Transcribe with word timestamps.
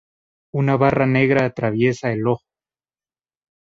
Una 0.61 0.77
barra 0.77 1.05
negra 1.05 1.45
atraviesa 1.45 2.11
el 2.11 2.25
ojo. 2.25 2.43